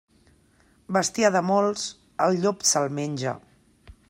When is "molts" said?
1.51-1.85